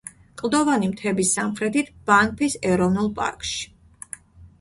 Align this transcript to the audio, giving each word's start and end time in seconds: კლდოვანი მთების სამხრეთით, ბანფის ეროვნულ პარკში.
კლდოვანი 0.41 0.87
მთების 0.93 1.33
სამხრეთით, 1.37 1.91
ბანფის 2.11 2.55
ეროვნულ 2.71 3.11
პარკში. 3.21 3.63